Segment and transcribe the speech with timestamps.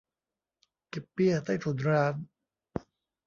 [0.89, 2.15] เก็บเบี้ยใต้ถุนร้าน